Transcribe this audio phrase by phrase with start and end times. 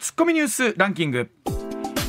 [0.00, 1.30] ツッコミニュースランキング。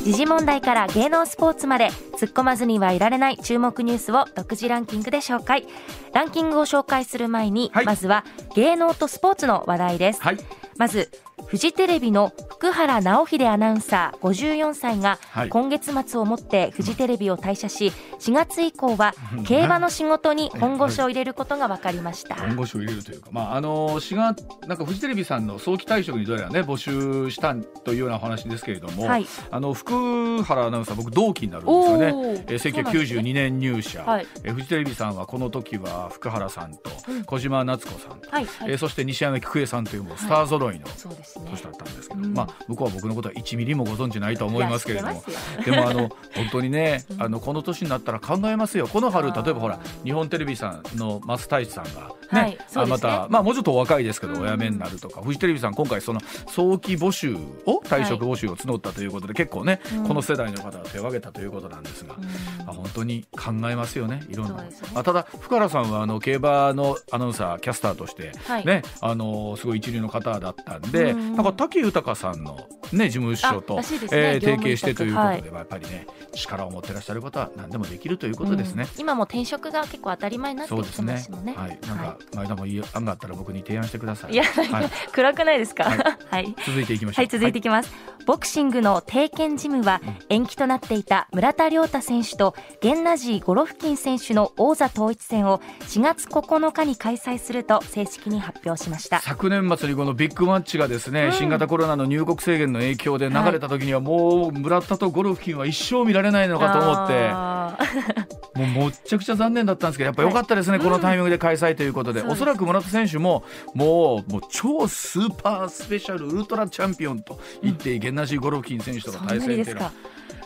[0.02, 5.66] 時事問題から芸能スポーツまで突っ込まずにはいられない注目ニュースを独自ランキングで紹介。
[6.12, 7.86] ランキングを紹介する前に、はい。
[7.86, 8.24] まずは
[8.56, 10.38] 芸能とスポーツの話題です、はい。
[10.76, 11.12] まず
[11.46, 15.48] フジテレビの福原直秀アナウンサー54歳がはい。
[15.48, 19.14] 今月末をもってフジテレビを退社し4月以降は
[19.46, 22.34] 競馬の仕事に本腰を入れることが分かりました。
[22.34, 29.26] 本腰を入れるというか、まあ、あの4月なんかフジテレビさんの早期退職にどうやらね募集したというようなお話ですけれども、はい。
[29.50, 32.06] あの福原アナウンサー僕同期になるんですよね。
[32.06, 32.82] えーそうなんですね。
[32.82, 34.26] 1992年入社、はい。
[34.42, 37.24] えーフジテレビさんはこの時は福原さんとうん。
[37.24, 38.70] 小島夏子さんと、はいはい。
[38.72, 41.35] えーそして西山菊江さんというもうスター揃いのそうです。
[41.35, 42.34] ね年だったんですけど、うん。
[42.34, 45.22] まあ向こうは僕のことは1ミリもご存知ないと思いますけれども
[45.64, 48.88] でもあの 本当にねあのこの年になったら考えますよ。
[48.88, 54.42] この春例えばほら日本テレビさんの増太一さんがはいね,、あまたまあもうちょっとお若いですけどうん。
[54.42, 57.34] お辞めになるとか、フジテレビさん今回その早期募集
[57.66, 62.66] を退職募集を募ったということで、結構ね、うんこの世代の方が手を挙げたということなんですが、うん。
[62.66, 64.70] まあ、本当に考えますよねいろんな、ね。
[64.94, 68.66] まあ、ただ福原さんはあの競馬のアナウンサーキャスターとして、はい。
[68.66, 73.82] ねあのすごい一流の方だったんで、うんなんか武豊さんの、ね、事務所あと、ね
[74.12, 78.84] えー提携してということで、はやっぱりね力を持ってらっしゃる方は何でもできるということですね。
[78.84, 81.54] うん今も転職が結構当たり前になってきてそうですねますもんね。
[81.56, 84.32] はい、なんか、前田もいい案があったら僕に提案してください。
[84.32, 85.84] いや、はい、暗くないですか？
[85.84, 85.98] はい
[86.30, 86.54] はい。
[86.66, 87.22] 続いていきましょう。
[87.22, 87.92] はい、続いていきます。
[88.26, 99.20] ボクシングの定見ジムは延期となっていた村田亮太選手とゲンナジー・ゴロフキン選手の王座統一戦を4月9日に開催すると正式に発表しました。
[99.20, 101.32] 昨年末にこのビッグマッチがですね、うん。
[101.32, 108.36] 新型コロナの入国制限の影響で流れた時にはもう村田とゴルフキンは一生見られないのかと思って。
[108.56, 113.44] もうもっちゃくちゃ残念だったんですけどやっぱ良かったですね、このタイミングで開催ということで、そうおそらく村田選手も
[113.74, 119.92] もうもう超スーパースペシャルウルトラチャンピオンと言っていい、ゲンナジー・ゴロフキン選手との対戦っていうのは、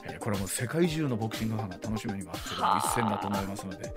[0.04, 3.94] えーこれはもう世界中のボクシングファンが楽しみに待ってる一戦だと思いますので。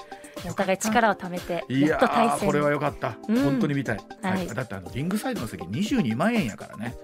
[0.50, 2.40] お互い力を貯めていややっと対戦。
[2.40, 3.44] ーこれは良かった、うん。
[3.44, 4.48] 本当に見たい、はい。
[4.48, 6.96] だってあのリングサイドの席22万円やからね。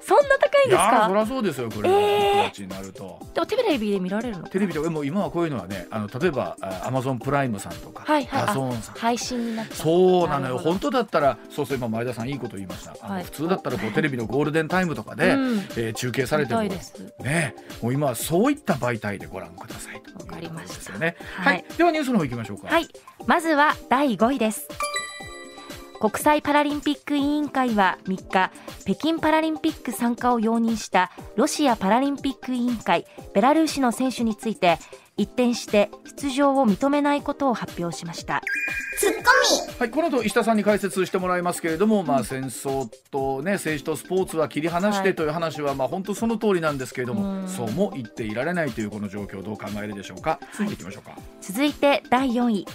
[0.00, 1.20] そんな高いんですいやーそりか。
[1.20, 2.62] ゃそうですよこれ、えー。
[2.62, 3.18] になると。
[3.34, 4.48] でもテレビで見られるの？
[4.48, 8.46] テレビでも今はこういうのはねあの例えばアマゾンプライムさんとか、はいはい。
[8.46, 10.58] DAZNさんあ配信になっちゃそうなのよ。
[10.58, 13.06] 本当だったらそうそう今前田さんいいこと言いました。
[13.06, 13.24] はい。
[13.24, 15.58] 普通だったらこうテレビのゴールデンタイムとかで、うん。
[15.58, 17.54] えー中継されてもね。
[17.82, 20.98] もう今はそういった媒体でご覧くださいとわかりました。
[20.98, 21.64] ねははい。
[21.68, 22.68] い、ではニュースの方行きましょうか。
[22.68, 22.88] はい、
[23.26, 24.68] まずは第5位です。
[26.00, 28.52] 国際パラリンピック委員会は3日、
[28.84, 33.04] 北京パラリンピック参加を容認したロシアパラリンピック委員会、
[33.34, 34.78] ベラルーシの選手について、
[35.16, 38.42] 一転して出場を認めないことを発表しました。
[39.78, 45.04] はい、この後石田さんに解説してもらいますけれども、まあ、戦争と、ね、政治とスポーツは切り離しはい。
[45.04, 47.48] てという話は、まあ、本当その通りなんですけれども、うん。
[47.48, 50.38] そうも言っていられないというこの状況どう考えるでしょうか。
[50.52, 52.66] 続いていきましょうか、続いて第4位。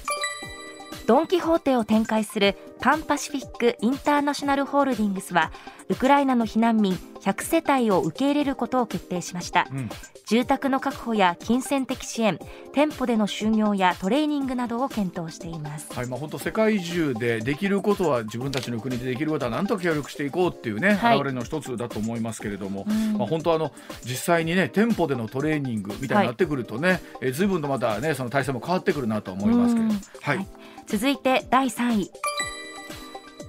[1.06, 5.52] ドン・キホーテを展開するパンパシフィック・インターナショナルホールディングスは
[5.90, 9.90] ウクライナの避難民100世帯を受け入れることを決定しました、うん。
[10.26, 12.40] 住宅の確保や金銭的支援
[12.74, 15.94] 店舗での就業やトレーニングなどを検討しています。
[15.94, 21.16] はいまあ、本当世界中でできることは自分たちの国でできることは何とか協力していこうっていうね、はい。
[21.16, 23.18] 表れの一つだと思いますけれども、うん。
[23.18, 23.72] まあ、本当あの
[24.04, 30.00] 実際にね店舗でのトレーニングみたいになってくるとね、えー随分とまたねその体制も変わってくるなと思いますけれどうん。
[30.22, 30.48] はい、はい
[30.88, 32.12] 続いて第3位。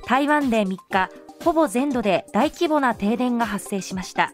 [0.06, 1.10] 台湾で3日
[1.42, 4.32] ほぼ全土で大規模な停電が発生しました。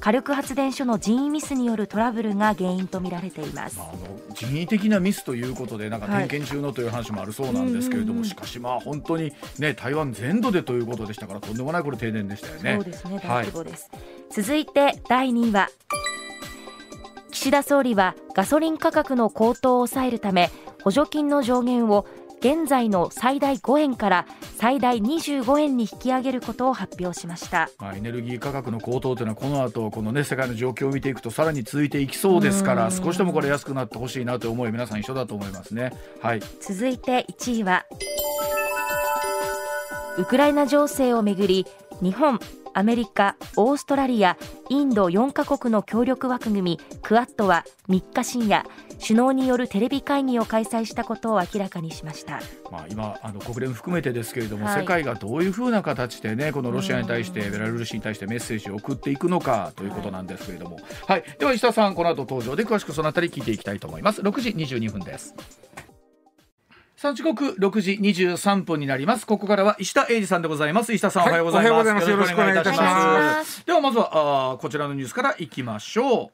[0.00, 3.78] 火力発電所の人為ミスによるトラブルが原因とみられています。
[3.78, 8.18] まあ、あの人為的なミスということでなんか点検中のという話もあるそうなんですけれども、うん。
[8.18, 12.74] うんうんしかしまあ本当にね台湾全土でということでしたからとんでもないこれ停電でしたよね。
[12.74, 13.22] そうですねはい。
[13.22, 13.90] 大規模です、
[14.30, 15.70] 続いて第2位は
[17.30, 20.50] 岸田総理はガソリン価格の高騰を抑えるため
[20.82, 22.06] 補助金の上限を
[22.40, 24.26] 現在の最大5円から
[24.56, 27.68] 最大25円に引き上げることを発表しました。
[27.78, 32.92] まあ、エネルギー価格の高騰というのはこの後このね世界の状況を見ていくとさらに続いていきそうですからうん。
[32.92, 35.92] 少しでもこれ安くなってほしいなという思い皆さん一緒だと思いますね。
[36.20, 36.40] はい。
[36.60, 37.86] 続いて1位は
[40.16, 41.66] ウクライナ情勢をめぐり
[42.00, 42.38] 日本
[42.74, 44.36] アメリカ、オーストラリア、
[44.68, 48.64] インド4カ国の協力枠組みクアッドは3日深夜
[49.00, 64.20] 首脳によるテレビ会議を開催したことを明らかにしました、まあ、今あの国連含めてですけれども、はい、世界がどういうふうな形でねこのロシアに対してベラルーシに対してメッセージを送っていくのかということなんですけれども、はい、はい、では石田さんこの後登場で詳しくそのあたり聞いていきたいと思います。
[64.20, 65.34] 6時22分です
[67.00, 69.24] さあ時刻6時23分になります。
[69.24, 70.92] ここからは石田英二さんでございます。
[70.92, 72.10] 石田さん、おはようございます。
[72.10, 73.64] よろしくお願いいたします。
[73.64, 76.30] ではまずはあこちらのニュースからいきましょう。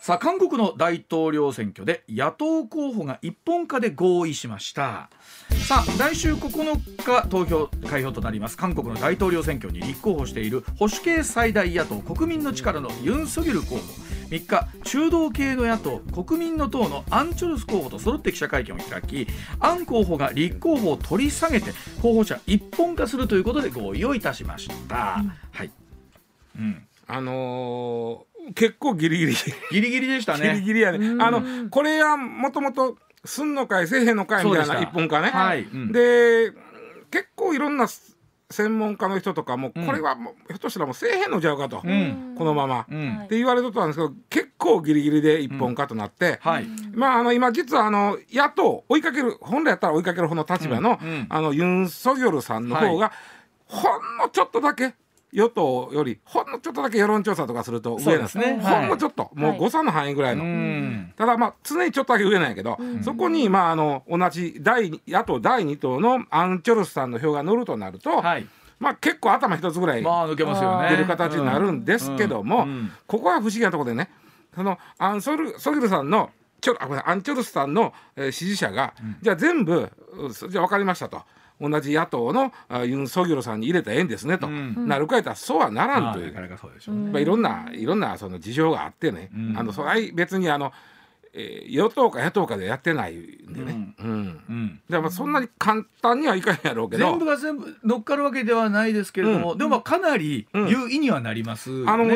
[0.00, 5.10] さあ韓国の大統領選挙で野党候補が一本化で合意しました。
[5.66, 8.56] さあ来週9日投票開票となります。
[8.56, 13.82] 韓国の大統領選挙に立候補している保守系最大野党国民の力のユン・ソギョル候補
[14.30, 19.26] 3日中道系の野党国民の党のアン・チョルス候補と揃って記者会見を開き
[19.58, 25.70] アン候補が立候補を取り下げて候補者一本化するということで合意をいたしました、うん、はい、
[26.58, 29.34] うん、あのー、結構ギリギリ。
[29.72, 30.54] ギリギリでしたね。
[30.54, 31.22] ギリギリやね。
[31.22, 35.62] あのこれはもともとすんのかいせえへんのかいみたいな一本化ね、はい。
[35.62, 36.52] うん、で
[37.10, 37.86] 結構いろんな
[38.50, 50.98] 専門家の人とかも、これはもうひょっとしたらもうせえへんのちゃうかと、うん、このまま、うん、って言われとったんですけど結構ギリギリで一本化となって、はい、まああの今実はあの野党追いかける本来やったら追いかける方の立場の,、
[51.28, 53.12] あのユン・ソギョルさんの方が、
[53.66, 53.82] ほん
[54.18, 54.94] のちょっとだけ
[55.32, 70.90] 与党よりほんのちょっとだけ世論調査とかすると上なんですね、ほんのちょっと、もう誤差の範囲ぐらいの、ただまあ常にちょっとだけ上なんやけど、そこにまああの同じ第野党第2党のアン・チョルスさんの票が乗るとなると、まあ結構頭一つぐらい抜けますよね。
[70.90, 72.66] 出る形になるんですけども、
[73.06, 74.10] ここは不思議なところでね
[74.54, 76.30] そのアンソルソギルさんの
[76.60, 79.90] ちょあアン・チョルスさんの、えー、支持者が、じゃあ全部
[80.50, 81.22] じゃあ分かりましたと。
[81.60, 82.52] 同じ野党の
[82.84, 86.34] ユン・ソギョルさんに入れたらええんですねと、うん、なるかやったらそうはならんという、
[87.12, 90.72] まあ、いろんないろんなその事情があってね、うん、あのそれは別にあの、
[91.32, 94.42] えー、与党か野党かでやってないんでね、うん。
[94.48, 94.80] うん。
[94.88, 97.10] でもそんなに簡単にはいかんやろうけど。
[97.10, 102.06] 全部が全部乗っかるわけではないですけれども、でもかなり有意にはなります、ね、あの、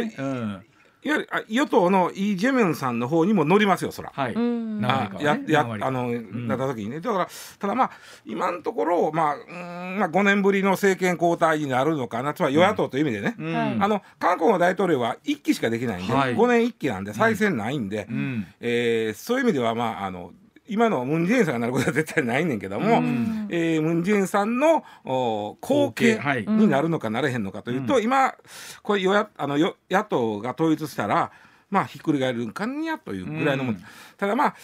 [1.04, 4.10] いわゆる与党のイ・ジェミョンさんの方にも乗りますよ、そら。
[4.14, 4.34] はい。
[4.36, 7.00] あややあの、なった時にね。
[7.00, 7.28] だから、
[7.58, 7.90] ただまあ、
[8.24, 20.32] 今のところ、まあ、うんまあ、5年ぶりの政権交代になるのかな、つまり与野党という意味でね、うん、あの、韓国の大統領は1期しかできないんで、はい、5年1期なんで再選ないんで、うん、えー、そういう意味では、まあ、あの、
[20.66, 28.34] 今のムン・ジェインさんがなることは絶対ないねんけども、うん、えー、ムン・ジェインさんの後継になるのかなれへんのかというと、うん、今
[28.82, 31.32] これ与野あの野党が統一したら
[31.70, 33.84] まあひっくり返るんかんやというぐらいのもん、うん、
[34.16, 34.54] ただまあ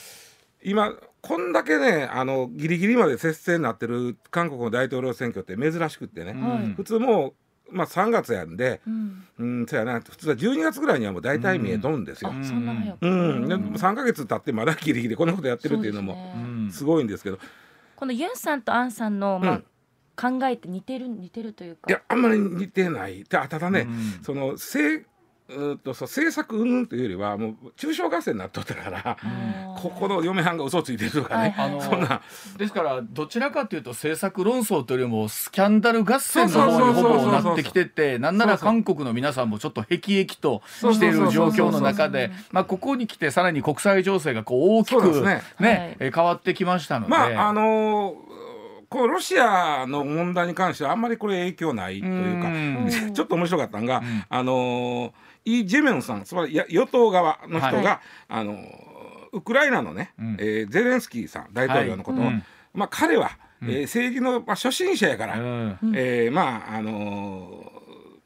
[0.62, 6.35] 今こんだけねあのギリギリまで接戦になってる韓国の大統領選挙って珍しくってね、
[6.76, 7.35] 普通もう
[7.70, 12.31] まあ3月やんで、うん、うん、そうやな普通は12月ぐらいにはもう大体見えとんですよ。
[12.31, 13.06] うん、そんな早く。
[13.06, 16.34] うん、で3か月経ってまだギリギリこんなことやってるっていうのも
[16.70, 17.38] すごいんですけど。
[17.96, 19.62] このユンさんとアンさんの、まあ
[20.20, 21.88] 考えて似てる似てるというか。
[21.88, 23.25] いやあんまり似てない。
[23.25, 25.06] ただね、うん、その性
[25.56, 29.17] うとそう政策うんというよりはもう中小合戦になっとったから
[29.79, 32.23] ここの嫁はんが嘘ついてるとかね、はいはい、そんな。
[32.56, 45.42] ですからどちらかというと政策論争というよりもスキャンダル合戦の方にほぼなってきててなんなら韓国の皆さんもちょっと辟易としている状況の中でまあここに来てさらに国際情勢がこう大きくね。
[45.59, 47.11] ね、はい、変わってきましたので。
[47.11, 48.39] まああのー
[48.90, 55.12] こうロシアの問題に関してはあんまりこれ影響ないというか ちょっと面白かったのが、うん、あのー
[55.44, 58.59] イ・ジェミョンさんつまり与党側の人が、はい、あの
[59.32, 62.35] ウクライナのね、うん、えー、ゼレンスキーさん大統領のことを、はい。
[62.35, 62.44] うん、
[62.75, 63.30] まあ、彼は、
[63.62, 67.73] うん、えー、政治の、まあ、初心者やから、うん、えー、まああの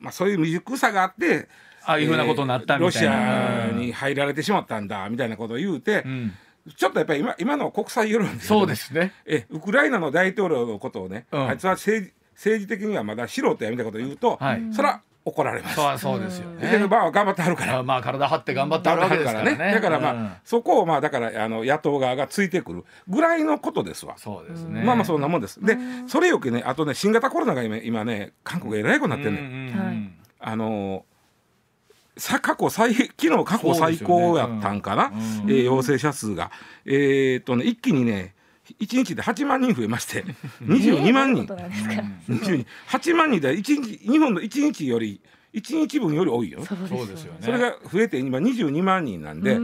[0.00, 1.49] ー、まあ、そういう未熟さがあって
[1.85, 6.33] ああいうふうなことになったみたいな、ロシアに入られてしまったんだみたいなことを言うて、うん
[6.76, 15.76] ちょっとやっぱり今今の国際世論でそうですねえウクライナの大統領のことをね、うん、あいつは政治政治的にはまだ素人やみたいなことを言うと、はい、それは怒られます。
[15.76, 16.71] そうそうですよね。
[16.71, 17.83] でまあ頑張ってはるから。
[17.83, 19.56] まあ体張って頑張ってはるわけですからね。
[19.73, 24.18] だからまあ、うん、そこをまあだからあの野党側がついてくるぐらいのことですわ。
[24.18, 24.83] そうですね。
[24.83, 25.64] まあまあそんなもんです。
[25.64, 25.78] で
[26.09, 29.40] それよりねあとね新型コロナが今今ね韓国がえらいことになってんね
[29.73, 30.18] ん。
[30.40, 31.06] あの
[32.16, 36.50] さ過去最昨日過去最高やったんかな、ねうん、えー、陽性者数が。
[36.85, 38.35] えー、っとね一気にね
[38.80, 40.25] 1日で8万人増えまして
[40.64, 45.21] 22万人、8万人で1日日本の1日より
[45.52, 46.64] 1日分より多いよ。
[46.64, 47.38] そうですよね。
[47.40, 49.59] それが増えて今22万人なんで、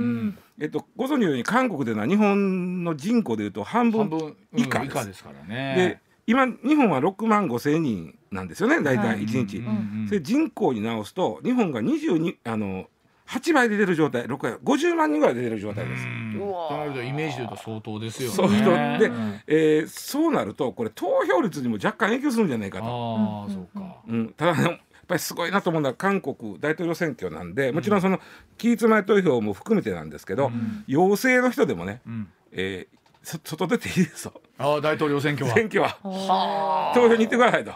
[0.60, 5.74] えっと、ご存知のように韓国では日本の人口でいうと半分以下です,、ですからね。
[5.76, 9.62] で今日本は6万5千人なんですよね大体1日。
[10.08, 12.86] それ人口に直すと日本が22あの
[13.30, 16.04] 8倍で出る状態6回50万人ぐらいで出る状態です。
[16.36, 18.34] となるとイメージで言うと相当ですよね。
[18.34, 19.12] そうで、
[19.46, 22.84] えー、そうなるとこれ投票率にも若干影響するんじゃないかと。
[22.84, 28.18] あそうか、うん、ただ、ね、やっぱりすごいなと思うのは韓国大統領選挙なんでもちろんその
[28.58, 34.32] 期日前投票も含めてなんですけど、うん、陽性の人でもね、うん、えー、外出ていいですよ。
[34.58, 35.54] あ大統領選挙は。
[35.54, 36.92] 選挙は。
[36.94, 37.72] 投票に行ってくださいと。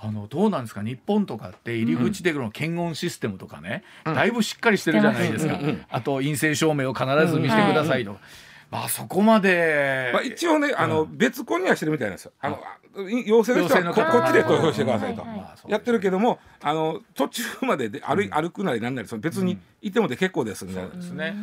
[0.00, 0.82] あのどうなんですか？
[0.82, 8.16] 日本とかって入り口での検温システムとかね、うん、だいぶしっかりしてるじゃないですか、うん、あと陰性証明を必ず見せてくださいと。
[8.70, 12.32] まあそこまで、まあ、一応ねあの、別個にはしてるみたいなんですよ。
[12.40, 12.60] あの
[13.24, 15.24] 陽性の人はここっちで投票してくださいと、
[15.68, 21.34] やってるけどもあの途中までで歩,、歩くなりなんなりその別にいてもで結構ですみたいなですね。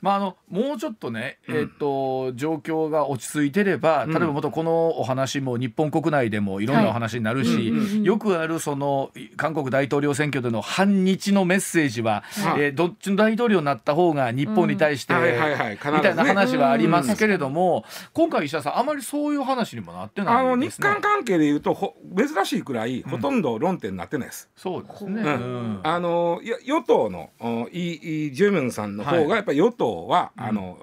[0.00, 7.72] まああのもうちょっとね、えっ、と状況が落ち着いてれば例えばもとこのお話も日本国内でもいろんなお話になるし、
[8.02, 12.24] よくあるその韓国大統領選挙での反日のメッセージは、
[12.56, 15.20] えー、どっちの大統領になった方が日本に対して、み
[16.00, 20.88] たいな話はありますけれども、今回石田さんあまりそういう話にもなってないですね。
[20.88, 24.48] 韓関係でいうとほ珍しいくらいほとんど論点になってないです。
[24.56, 25.22] そうですね、
[25.82, 27.30] あの与党の
[27.72, 30.78] イ・イ・ジェミョンさんの方がやっぱり与党は、あの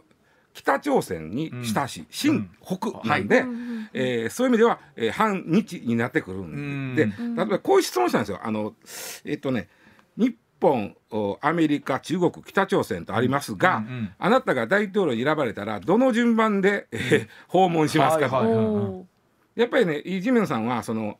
[0.53, 3.45] 北朝鮮に親しい、新北なんで、
[3.93, 7.11] えー、そういう意味では、えー、反日になってくるんで、例
[7.43, 8.39] えばこういう質問したんですよ。
[8.43, 8.73] あの
[9.23, 9.69] えっとね
[10.17, 10.95] 日本
[11.41, 19.05] アメリカ中国北朝鮮とありますが、うんうん、あなたが大統領に選ばれたらどの順番で、えー、訪問しますかと。
[19.55, 21.15] やっぱりねイ・ジメンさんはそのまあ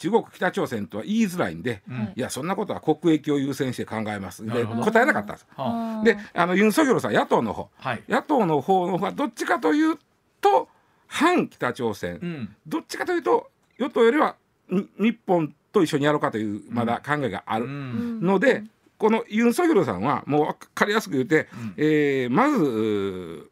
[0.00, 2.20] 中国北朝鮮とは言いづらいんで、うん、い。
[2.20, 4.44] やそんなことは国益を優先して考えます。
[4.46, 6.22] で答えなかったんです。
[6.24, 9.98] であのユン・ソギョルさん野党の方、はい、野党の方の方はどっちかという
[10.40, 10.68] と
[11.06, 14.36] 反北朝鮮、うん、どっちかというと与党よりは
[14.70, 17.66] 日本と一緒にやろうかというまだ考えがある。
[17.68, 23.50] ので、うん、このユン・ソギョルさんはもう分かりやすく言って、うん、えー、まず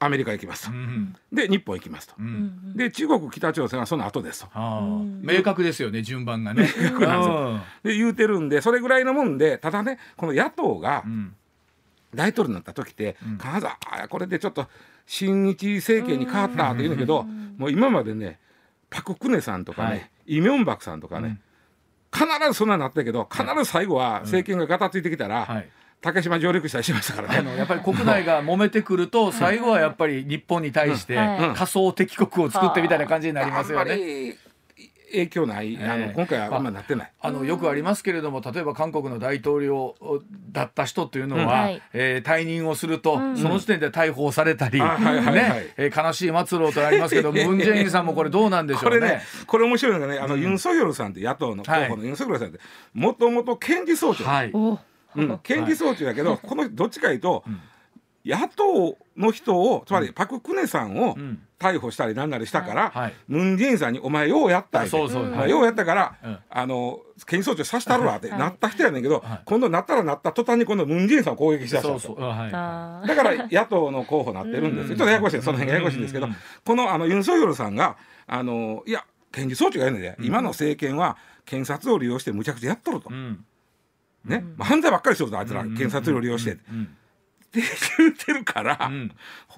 [0.00, 6.68] アメリカ行きますと、うん、で日本行きますと、うん、で中国北朝鮮はその後ですと、明確ですよね順番がね。
[7.82, 11.04] で言うてるんでそれぐらいのもんでただねこの野党が
[12.14, 14.66] 大統領になった時って、必ずあこれでちょっと
[15.06, 18.38] 親日政権に変わったって言うんだけど、もう今までね
[18.90, 21.40] パク・クネさんとかね、はい、イ・ミョンバクさんとかね、
[22.12, 25.68] 必ずそんなになったけど必ず最後は政権がガタついてきたら、はい
[26.00, 27.38] 竹島上陸したりしましたからね。
[27.38, 34.36] あのやっぱり国内が揉めてくると最後はやっぱり日本に対して仮想敵国を作ってみたいな感じになりますよね。
[35.10, 37.12] 影響ない、あの今回はあんまなってない。
[37.20, 39.94] あのよくありますけれども例えば韓国の大統領
[40.52, 48.98] だった人というのは、うん、えー、退任をすると、うん、その時点で逮捕されたり、うん、ね、えー、悲しい末路となりますけどムン・ジェインさんもこれどうなんでしょうね。
[48.98, 52.60] これねこれ面白いのがねあの、ユン・ソギョルさんって野党の候補のユン・ソギョルさんって
[52.92, 54.24] もともと検事総長。
[54.24, 54.52] はい
[55.16, 57.44] うん、検事総長だけど、このどっちかいうと、
[58.24, 61.16] 野党の人をつまりパク・クネさんを
[61.58, 74.96] 逮捕したりなんなりしたから、はい、ムン・ジェインさんに「お前ようやった」そうそう、はい、ようやったから、うん、あの検事総長さしたるわってなった人やねんけど、はい、今度なったらなった途端に今度ムン・ジェインさんを攻撃しだしたとだから野党の候補になってるんですよ。
[74.98, 76.12] ちょっとややこしいその辺ややこしいんです。
[76.12, 76.28] けど
[76.64, 77.96] このあのユン・ソギョルさんが
[78.26, 83.08] あのいや検事総長が言うので、今の政権は検察を利用してむちゃくちゃやっとると。
[83.10, 83.44] うん
[84.28, 85.62] ね、まあ、犯罪ばっかりしようとあいつら。
[85.62, 86.52] 検察を利用して。
[86.52, 86.56] っ
[87.50, 87.62] て
[87.98, 89.10] 言ってるから、うん、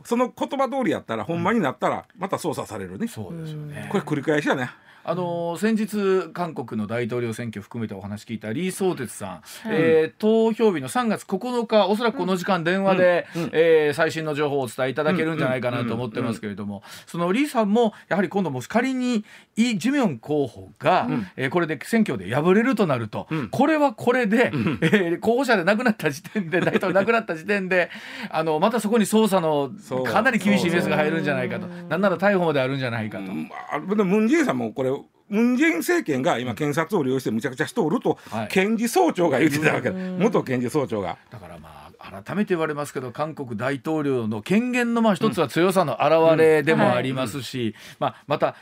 [0.05, 3.89] その言葉通りやったらほんまになったらまた捜査されるね、そうですよね。
[3.91, 4.71] これ繰り返しやね
[5.05, 16.83] あの先日韓国の大統領選挙含めてお話聞いたリー・ソーテツさん、はい、えー、投票日の3月9日おそらくこの時間電話で、うん、えー、最新の情報をお伝えいただけるんじゃないかなと思ってますけれども。
[17.07, 19.25] そのリーさんもやはり今度もし仮に
[19.57, 27.91] イ・ジュミョン候補が、うん、えー、これで選挙で敗れるとなると、うん、これはこれで、うん、えー、候補者で亡くなった時点で大統領亡くなった時点で
[28.31, 29.71] あのまたそこに捜査の
[30.05, 31.67] かなり厳しいメスが入るんじゃないかと。
[31.67, 33.25] なんなら逮捕まであるんじゃないかと。
[33.25, 34.90] うん、ムン・ジェイさんもこれ
[35.31, 39.91] ムン・ジェイン政権が今検察を利用してむちゃくちゃ人おると、はい、検事総長が言ってたわけ。
[39.91, 41.17] 元検事総長が。
[41.31, 48.57] だからまあ改めて言われますけど韓国大統領の権限のまあ一つは強さの表れでもありますし、まあ、また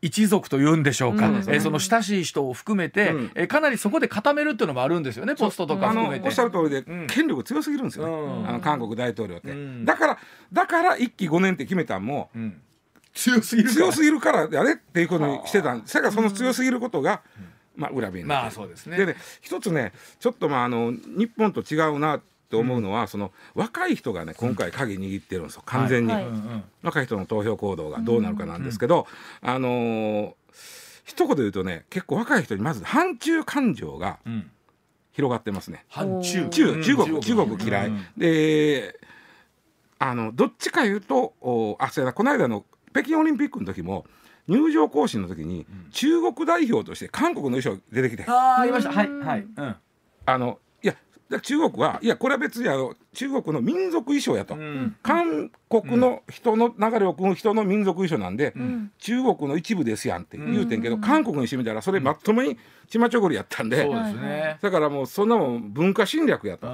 [0.00, 6.28] 一族というんでしょうか、うん、えー、その親しい人を含めて、うん、えー、かなりそこで固めるっていうのもあるんですよねポストとか含めて。
[6.28, 9.50] おっしゃる通りで、うん、権力強すぎるんですよね、うん、あの韓国大統領って、
[9.84, 10.18] だから
[10.52, 12.30] だから一期5年って決めたんも、
[13.14, 17.22] 強すぎる強すぎるからやれっていうことにしてたんですからその強すぎることが、
[17.76, 18.96] まあ、裏目にまあそうですね。
[18.96, 25.62] でね一つねちょっとまああの日本と違うなって思うのは、うん、その若い人がね今回鍵握ってるんですよ。
[25.64, 26.24] 完全に、はい。
[26.24, 26.32] はい、
[26.82, 29.06] 若い人の投票行動がどうなるかなんですけど、
[29.42, 30.34] うん、あのー、
[31.04, 34.18] 一言で言うとね結構若い人にまず反中感情が
[35.12, 35.84] 広がってますね。
[35.88, 36.48] 反中。
[36.48, 38.98] 中中国中国嫌い、で
[40.00, 42.64] あのどっちか言うとおあそうやこの間の
[42.94, 44.06] 北京オリンピックの時も
[44.48, 48.92] 入場行進の時に中国代表として韓国の衣装出てきて、あありました。
[48.92, 49.76] はいはい、うん、
[50.26, 50.58] あの
[51.40, 62.58] 中国はいやこれは別にあの中国の民族衣装やと、うん、韓国の人の流れを組む人の民族衣装なんで、うん、中国の一部ですやんって言うてんけど、うん、韓国にしてみたらそれまともに
[62.88, 66.68] ちまちょこりやったんで、ね、だからもうそんなもん文化侵略やと、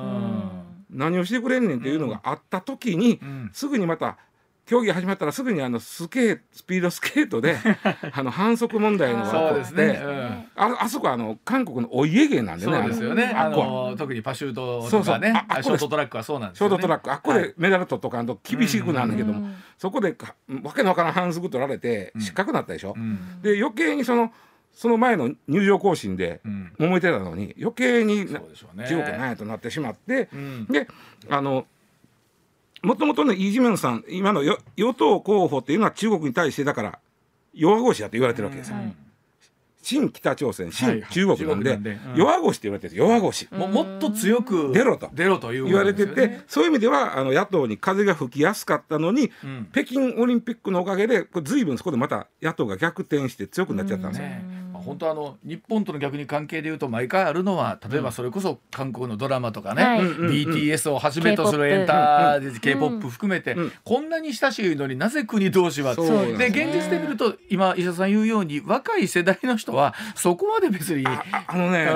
[0.91, 3.21] 何をしてくれんねんっていうのがあった時に、
[3.53, 4.19] すぐにまた
[4.71, 7.57] 競技始まったらすぐにあのスケースピードスケートで
[8.15, 10.00] あの反則問題のが起こって、ね。
[10.00, 10.15] うん、
[10.55, 13.35] ああそこあの韓国のお家芸なんでねそうですよね。
[13.37, 17.11] あの特にパシュートとかねショートトラックはそうなんです、ね、ショートトラック。
[17.11, 20.17] あっこでメダル取っとかんと厳しくなるんだけども、そこで
[20.62, 24.33] わけのわからん反則取られて失格になったでしょ、うん、で余計にその
[24.73, 26.41] その前の入場行進で
[26.79, 28.39] 揉めてたのに、余計に、中
[28.87, 30.29] 国なんやとなってしまって、
[30.71, 30.87] で
[31.29, 31.67] あの
[32.82, 34.58] もともとねイ・ジメンさん今の与
[34.94, 36.99] 党候補っていうのは中国に対してだから
[37.54, 38.76] 弱腰だと言われてるわけですよ。
[39.82, 43.49] 新北朝鮮新中国なんで,、弱腰って言われてる弱腰。
[43.50, 45.10] ももっと強く出ろと。
[45.12, 49.30] 出ろと言われててそういう意味ではあの野党に風が吹きやすかったのに、
[49.72, 54.28] 北京オリンピックのおかげでずいぶんそこでまた野党が逆転して強くなっちゃったんですよ。
[54.80, 71.25] 本当あの日本との逆に関係でいうと毎回あるのは例えばそれこそ韓国のドラマとかね、BTS をはじめとするエンター k p o p 含めて、こんなに親しいのになぜ国同士はで現実で見ると今石田さん言うように若い世代の人はそこまで別にあ
[71.56, 71.88] のね、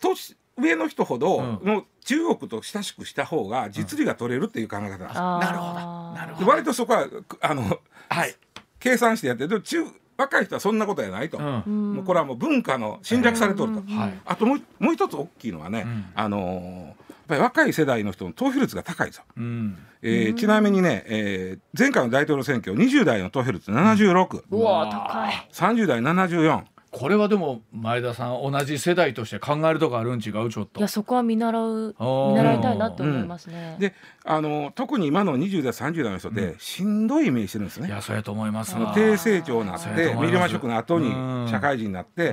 [0.00, 5.80] 年上の人ほどの中国と親しくした方が実利が取れるっていう考え方なんです、なるほど。
[6.14, 6.50] なるほど。
[6.50, 7.08] 割とそこは
[7.40, 8.34] あの、はい、
[8.78, 9.62] 計算してやってる。
[9.62, 9.84] 中
[10.16, 16.94] 若い人はそんなことやないと、うん、もうこれはもう文化の侵略されとると、はい、あともうもう一つ大きいのはね、うん、あのー、やっ
[17.26, 25.48] ぱり若い世代の人の投票率が高いぞ、うん、えー、ちなみにね、えー、前回の大統領選挙20代の投票率76、うわ高い。
[25.52, 26.62] 30代74
[26.96, 30.48] これはでも前田さん同じ世代として考えるとこあるん違う？
[30.48, 30.78] ちょっと。
[30.78, 38.76] いやそこは見習う見習いたいなと思いますね、うん、であの特に今の20代30代の人ってしんどいイメージしてるんですね、いやそうやと思います。
[38.94, 41.10] 低成長になってミリマ食の後に
[41.50, 42.32] 社会人になって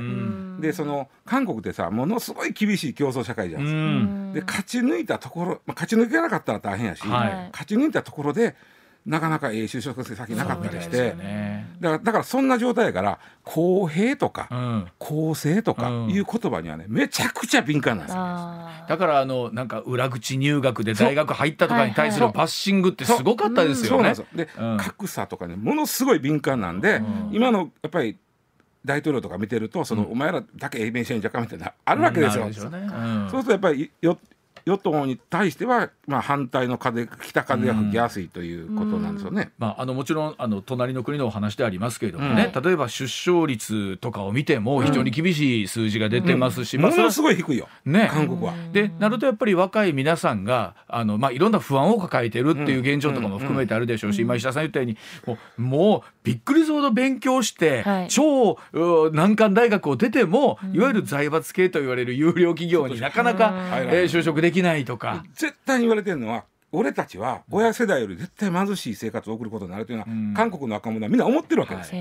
[0.59, 4.33] でその韓国ってさものすごい厳しい競争社会じゃないですか。
[4.33, 8.55] で勝ち抜いたところ、まあ、勝ち抜けなかったら大変やし、はい、勝ち抜いたところで
[9.03, 11.50] なかなか就職先なかったりして、ね、
[11.81, 18.21] だからだからそんな状態やから公平とか、うん、公正とかいう言葉にはねめちゃくちゃ敏感なんですよ、
[18.87, 24.13] だからあのなんか裏口入学で大学入ったとかに対するバッシングってすごかったですよね。
[24.35, 28.17] で、うん、格差とかねものすごい敏感なんで、うん、今のやっぱり
[28.85, 32.43] 大統領とか見てるとその、お前らだけ英明者に若干みたいなあるわけですよ。
[32.45, 34.17] そうするとやっぱりよ
[34.65, 39.51] 与党に対しては、まあ、反対の風北風が吹きやすいということなんですよね。
[39.57, 48.53] まあ、あのもちろんあの隣の国のお話でありますけれどもね、うん、例えば出生率とかを見ても非常に厳しい数字が出てますし、うん、まあ、ものすごい低いよ、ね、韓国は。
[48.71, 58.57] でなるとやっぱり若い皆さんがあの、まあ、いろんな不安を抱えてるっていう現状とかも含めてあるでしょうし、今石田さん言ったようにもうもうびっくりするほど勉強して、はい、超
[59.13, 63.53] 難関大学を出ても、いわゆる財閥系と言われる有料企業になかなか、
[63.91, 65.23] えー、就職できないとか。
[65.33, 71.91] 絶対に言われてるのは俺たちは親世代より絶対貧しい生活を送ることになるというのは、うん、韓国の若者はみんな思ってるわけです。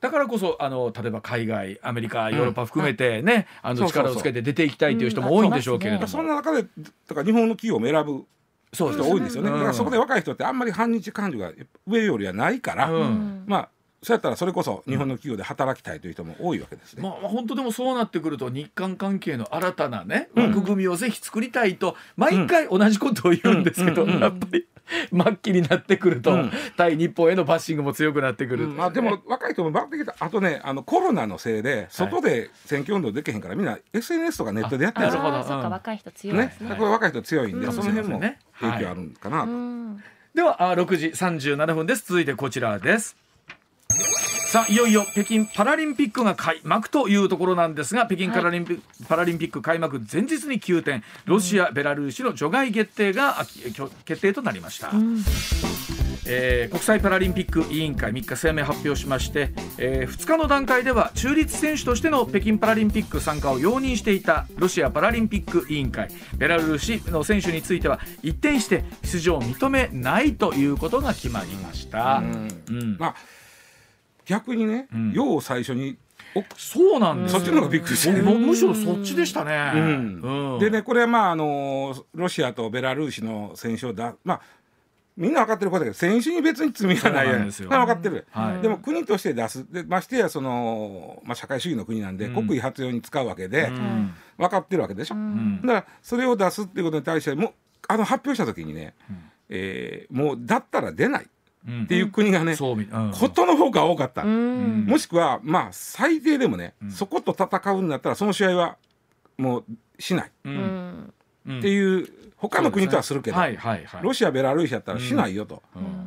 [0.00, 6.62] だからこそあの例えば海外アメリカヨーロッパ含めてね、うん、あの力をつけて出ていきたいという人も多いんでしょうけれども、そんな中で
[7.06, 8.24] だから日本の企業も選ぶ
[8.72, 11.52] 人多いんですよね、だからそこで若い人ってあんまり反日感情が
[11.86, 13.68] 上よりはないから、まあ
[14.02, 17.02] そうやったらそれこそ日本の企業で働きたいという人も多いわけですね。
[17.02, 24.66] まあ本当でもそうなってくると日韓関係の新たなね枠組みをぜひ作りたいと毎回同じことを言うんですけど、やっぱり
[25.12, 35.06] 末期になってくると、うん、対日本へのバッシングも強くなってくる、うん、まあ、でも若い人もバッてきたあとねあのコロナのせいで外で選挙運動できへんからみんな SNS とかネットでやってる。
[35.08, 35.22] んですよ。
[35.22, 36.76] なるほど、若い人強いですね。
[36.78, 38.20] 若い人強いんで、その辺も
[38.60, 40.00] 影響あるかなと。
[40.34, 42.06] では6時37分です。
[42.06, 43.16] 続いてこちらです。
[44.50, 53.36] さあいよいよ北京パラリンピックが開幕というところなんですが北京パラリンピ,、はい、パラリンピック開幕前日に急転ロシア、ベラルーシの除外決定が
[54.04, 54.90] 決定となりました。
[54.90, 55.22] うん。
[56.26, 66.08] えー、国際パラリンピック委員会3日声明発表しまして、えー、2日の段階では中立選手としての北京パラリンピック参加を容認していたロシアパラリンピック委員会。
[66.36, 72.16] ベラルーシの選手については一転して出場を認めないということが決まりました。
[72.16, 72.96] うん、うん。
[72.98, 73.39] まあ
[74.30, 75.98] 逆にね、うん、よう最初に
[76.56, 80.58] そうなんですそっちの方がびっくりしてむしろそっちでしたね、うん。
[80.60, 84.14] でねこれはまああのロシアとベラルーシの戦勝だ。
[84.22, 84.40] まあ
[85.16, 87.68] みんな分かってることだけど選手に別に罪はないやんですよ。
[87.68, 97.54] 分かってる、はい、でも国として出すでましてやその、まあ、社会主義の国なんで、うん、国威発揚に使うわけで、うん、分かってるわけでしょ、うん、だからそれを出すっていうことに対しても
[97.88, 99.16] あの発表した時にね、うん、
[99.48, 101.26] えー、もうだったら出ない
[101.68, 108.76] っていう国がね、ことの方が多かった、もしくはまあ最低でもね、そこと戦うんだったらその試合は
[109.36, 109.64] もう
[109.98, 115.62] しない、っていう他の国とはするけど、はいはいはい、ロシアベラルーシやったらしないよと、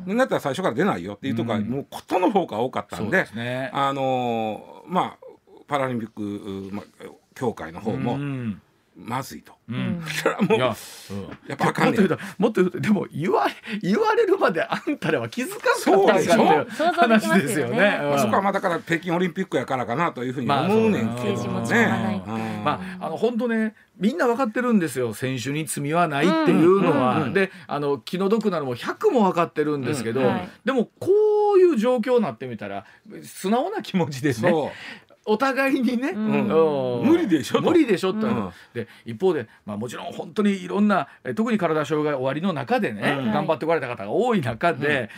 [0.06, 5.24] うん、だったら最初から出ないよっていうところは、もうことの方が多かったんで、ね、あのー、まあ
[5.68, 6.84] パラリンピック、まあ、
[7.34, 8.18] 協会の方も、
[8.96, 9.52] まずいと。
[9.68, 11.98] うん、それはもう、やっぱあかんね
[12.38, 13.46] もっと言うとでも言わ
[13.82, 15.56] 言われるまであんたらは気づか
[15.90, 17.98] なかったんかって話ですよね。
[18.02, 22.22] まあ、そこはまあだから北京オリンピックやからかなというふうに思うねんけどね。
[22.62, 25.14] まああの本当ねみんな分かってるんですよ。
[25.14, 30.26] 選手に罪はないっていうのは、うんうん、であの気の毒なのも100も分かってるんですけど、うん。
[30.26, 32.84] はい、でもこういう状況になってみたら
[33.22, 34.52] 素直な気持ちですね
[35.26, 45.10] お互いにね、うん、無理でしょ無理でしょと、うん、で一方で、まあ、もちろん本当にいろんな特に体障害終わりの中でね、うん、頑張ってこられた方が多い中で、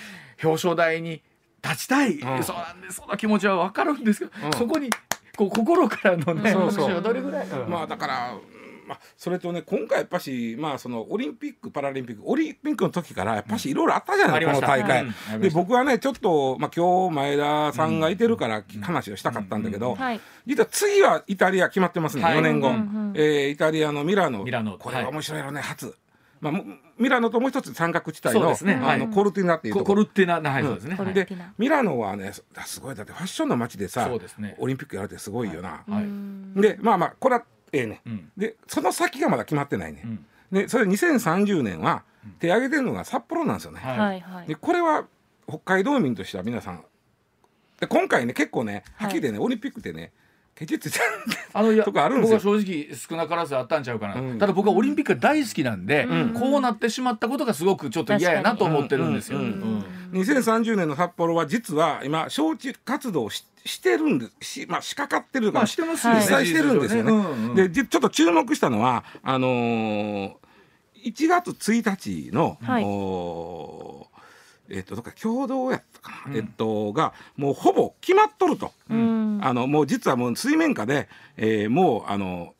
[0.42, 1.22] 表彰台に
[1.62, 4.90] 立ちたい、そうなんですそんな気持ちは分かるんですけど、そこに
[5.36, 7.02] こう心からのねそうそう。
[7.02, 8.34] どれぐらい、まあだから
[8.86, 19.96] まあ、それとね今回やっぱし、まあ、そのオリンピック・パラリンピックオリンピックの時からやっぱしいろいろあったじゃない、うん、この大会、うん、で僕はねちょっと、まあ、今日前田さんがいてるから話をしたかったんだけど、
[20.46, 24.44] 実は次はイタリア決まってますね、はい、4年後、うん、えー、イタリアのミラノ。
[24.78, 25.94] これは面白いよね、初。
[26.40, 26.52] まあ、
[26.98, 28.80] ミラノともう一つ三角地帯の,、ね。
[28.82, 32.94] あのコルティナっていうとコルティナ、はいそうですね、でミラノはねすごい。
[32.94, 36.00] だってファッションの街でさ、ね、オリンピックやるってすごいよな、は
[36.56, 37.44] い、でまあまあこれは
[37.76, 42.02] ええね、うん、でその先がまだ決まってないね、うん、でそれ2030年は
[42.38, 45.06] 手挙げてるのが札幌なんですよね、はい、でこれは
[45.48, 46.84] 北海道民としては皆さん
[47.80, 50.12] で今回ね結構ねはっきりでね、オリンピックってね
[50.54, 51.02] ケチついちゃ
[51.52, 52.38] あのいやとかあるんですよ。
[52.38, 59.38] 僕は正直少なからずあったんちゃうかな、うん、ただ僕はオリンピックが大好きなんで、うん、こうなってしまったことがすごくちょっと嫌やなと思ってるんですよ。
[59.38, 64.62] 2030年の札幌は実は今招致活動ししてるんです。
[64.62, 67.12] し、まあ、仕掛かってるから、まあ、してます実際してるんですよね。
[67.12, 70.32] うんうん、でちょっと注目したのはあのー、
[71.04, 74.06] 1月1日の、はい、お
[74.68, 82.54] えっ、ー、とどっか共同やったかな、うん、えっとがもうほぼ決まっとると、うん、あのもう実はもう水面下で、えー、もうあの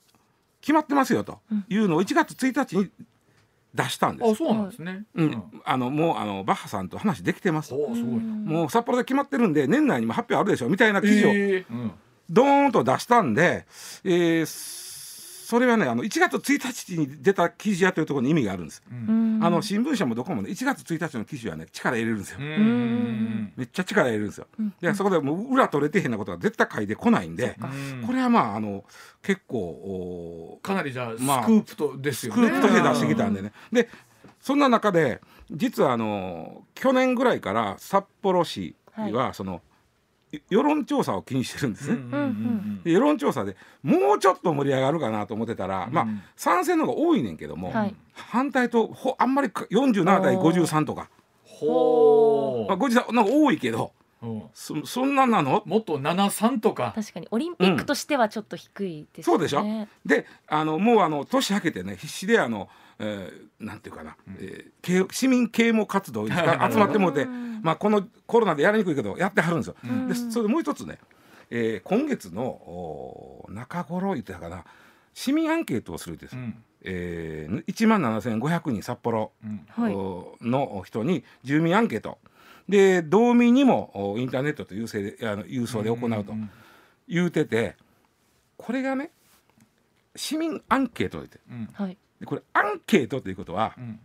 [0.61, 2.91] 決まってますよというのを1月1日に
[3.77, 4.31] 出したんです。
[4.33, 5.05] あ、そうなんですね。
[5.15, 7.75] うん、あのもうあのバッハさんと話できてます。
[7.75, 8.21] おすごい。
[8.21, 11.91] もう札幌で決まってるんで年内にも発表あるでしょみたいな記事を、えー、
[12.31, 13.67] ドーンと出したんで、
[14.05, 14.47] えー、
[15.47, 22.41] それはねあの1月1日に出た記事やというところに意味があるんです、うん、あの新聞社もどこもね1月1日の記事はね力入れるんですよ。
[22.41, 24.49] めっちゃ力入れるんですよ、
[24.81, 27.57] でそこでもう裏取れてへんなことが絶対書いてこないんで
[28.05, 28.85] これはまああの
[29.23, 32.49] 結構かなりじゃあ、まあ、スクープとですよね。
[32.49, 33.53] スクープとして出してきたんでね。
[33.71, 33.89] で
[34.41, 35.21] そんな中で
[35.53, 39.61] 実はあの去年ぐらいから札幌市はその、はい
[40.51, 41.99] 世論調査を気にしてるんですね、
[42.85, 51.09] 世論調査でもうちょっと盛り上がるかなと思ってたら、うん、まあ賛成の方が多いねんけども、はい、反対とほあんまり47対53とか。
[51.45, 53.93] ほ、まあ、53なんか多いけど
[54.55, 55.63] そそんななの？
[55.67, 56.93] もっと73とか。
[56.95, 57.29] 確かに。
[57.31, 59.65] オリンピックとしてはちょっと低いですね、うん、そうでしょ？
[60.05, 69.77] であのもうあの年明けてね必死であのえー、なんていうかな、うん、えー、市民啓蒙活動に集まってもらって、まあ、このコロナでやりにくいけどやってはるんですよ。
[70.09, 70.99] でそれでもう一つね、
[71.51, 74.65] えー、今月の中頃言ってたかな。
[75.13, 79.33] 市民アンケートをするです、うん、えー、1万7500人札幌
[79.79, 82.19] の人に住民アンケート
[82.69, 86.33] で道民にもインターネットと郵政であの郵送で行うと
[87.09, 87.77] 言うてて
[88.57, 89.11] これがね
[90.17, 94.01] 市民アンケートで、うん、はい、でこれアンケートということは、うん、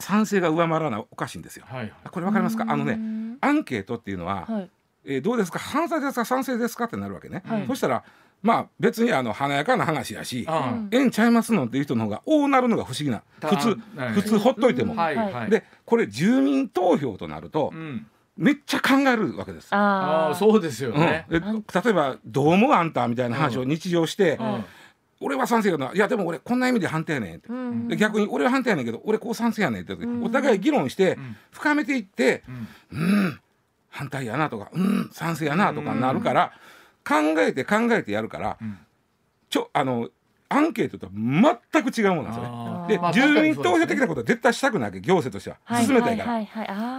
[0.00, 1.66] 賛成が上回らないおかしいんですよ。
[1.68, 2.64] はい、これわかりますか？
[2.68, 4.70] あのねアンケートっていうのは、はい、
[5.04, 5.58] えー、どうですか？
[5.58, 6.24] 反対ですか？
[6.24, 6.84] 賛成ですか？
[6.84, 7.42] ってなるわけね。
[7.44, 8.04] はい、そしたら
[8.44, 10.46] まあ別にあの華やかな話やし、
[10.90, 13.22] ええんちゃいますのっていう人の方が多なるのが不思議な。
[13.40, 13.76] 普通
[14.12, 14.94] 普通ほっといても。
[14.94, 18.06] はいでこれ住民投票となると、うん。
[18.36, 19.68] めっちゃ考えるわけです。
[19.70, 24.64] ああ、そうですよね、うん、例えば「どう思うあんた」みたいな話を日常して、うん。
[25.20, 31.16] 俺は賛成やないやでも俺こんな意味で反対やねんって、うん、で逆に俺は反対やねんけど俺こう賛成やねんって、うん、お互い議論して
[31.50, 32.42] 深めていって、
[32.92, 33.40] うん、うん、
[33.88, 36.52] 反対やなとかうん賛成やなとかなるから、
[37.06, 38.58] 考えて考えてやるから、
[39.50, 40.08] ちょあの
[40.48, 42.88] アンケートと全く違うものなんですよね。
[42.88, 46.24] で、まあ、住民投票的なことは絶対したくないわけ行政としては進めたいか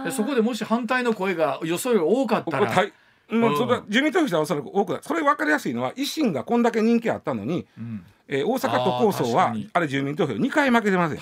[0.04, 0.12] ら。
[0.12, 2.86] そこでもし反対の声が予想より多かったら。
[3.28, 11.20] もうそれは住民投票したらおそらく多くなそれ分かりやすいのは維新がこんだけ人気あったのに、うん、えー、大阪都構想はあれ住民投票2回負けてますよ。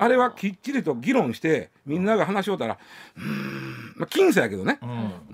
[0.00, 2.78] あれはきっちりと議論してみんなが話し合うたら
[3.16, 3.65] うん
[3.96, 4.78] まあ僅差やけどね。
[4.82, 4.86] う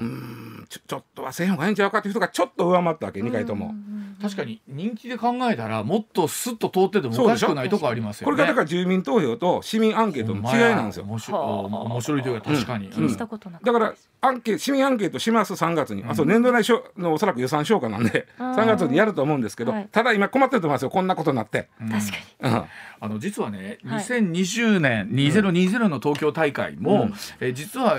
[0.05, 0.67] ん。
[0.69, 3.75] ちょちょっとはせんほうがええんちゃうかっていう人がちょっと上回ったわけ2回とも。
[4.23, 8.33] 確かに人気で考えたらもっとすっと通っててもおかしくないとこありますよね。
[8.33, 11.05] これがだから住民投票と市民アンケートの違いなんですよ。
[11.05, 12.89] 面白いというか確かに。
[12.89, 16.65] 気にしたことなだからアンケート市民アンケートします3月に、あそう年度内
[16.97, 21.69] のおそらく予算消化なんで3月にやると思うんですけど、ただ今困ってると思いますよこんなことになって。
[21.79, 22.67] 確かに。
[23.01, 27.99] あの実はね、2020年2020の東京大会も、え実は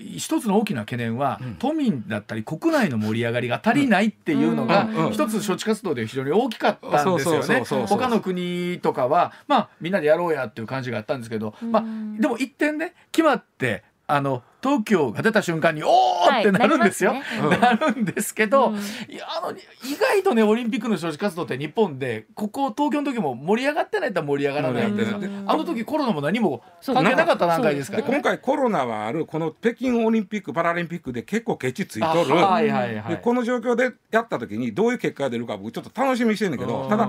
[0.00, 7.64] 一つの大きな懸念は、都民だったり国内の盛り上がりが足りないっていうのが、一つ処置活動で非常に大きかったんですよね。
[7.86, 11.84] 他の国とかはまあみんなでやろうやっていう感じがあったんですけど、まあ
[12.18, 13.84] でも一点ね決まって
[14.14, 27.90] あの東京が出た瞬間におーってなるんですよ、はいなね、 なるんですけど、うん、いやあの意外とねオリンピックの招致活動って日本でここ東京の時も盛り上がってないと盛り上がらないんですよ、あの時コロナも何も関係なかった段階です。
[27.90, 37.08] から、ね、今回コロナはあるこの北京オリンピック・パラリンピックで結構ケチついとる、はいはいはい、この状況でやった時にどういう結果が出るか僕ちょっと楽しみにしてるんだけどただ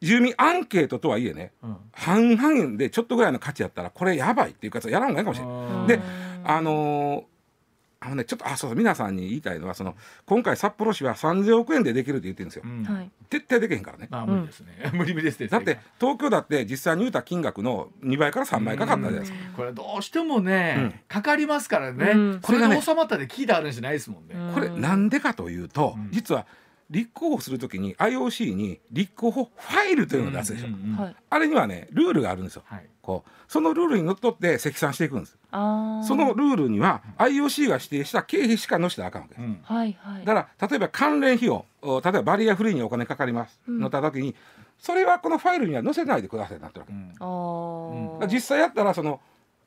[0.00, 5.88] 住民アンケートとはいえね、うん、半々でちょっとぐらいの価値やったらこれやばいっていうかやらんがいいかもしれない。
[5.88, 6.00] で
[6.44, 7.24] あのー、
[8.00, 12.62] あのねちょっとあそう皆さんに言いたいのはその今回札幌市は3000億円でできるって言ってるんですよ。
[12.64, 14.06] うん、絶対できへんからね。
[14.08, 14.90] まあ無理ですね。
[14.92, 19.38] 無理 無理ですだって東京だって実際に言うた金額の2倍から3倍かかったじゃないですか。
[19.56, 22.38] これどうしてもね、うん、かかりますからね。
[22.40, 24.36] これが収まったで聞いてあるんじゃないですもんね。
[24.54, 26.46] これなんでかというと、実は
[26.90, 35.36] 立候補するときに IOC に立候補ファイルというのを出すでしょ、うんうんうん、あれにはねルールがあるんですよ、はい、こうそのルールにのっとって積算していくんです。
[35.50, 39.60] そのルールには IOC が指定した経費しか載せたらあかんわけです、うん。
[39.62, 44.34] はいはい、だから例えば関連費用例えばバリアフリーにお金かかります、うん、載った時に
[44.78, 49.20] それはこのファイルには載せないでくださいなってわけ、うん、実際やったらその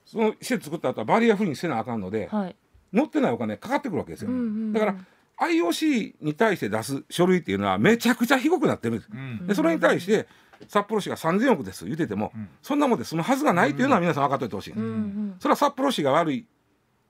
[0.05, 2.55] その施設作った後はバリアフリーにせなあかんので、はい、
[2.93, 4.95] 載ってないお金かかってくるわけですよ、うんうんうん、だから
[5.39, 10.28] IOC に対して出す書類っていうのはめちゃくちゃ低くなってるんです、うん、でそれに対して
[10.67, 16.46] 札幌市が3000億です言ってても、うん、そんなもんで済むはずがないっていうのは皆さん分かっておいてほしい、うんうん、それは札幌市が悪い